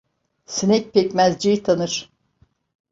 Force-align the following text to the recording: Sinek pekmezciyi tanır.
Sinek 0.45 0.93
pekmezciyi 0.93 1.63
tanır. 1.63 2.09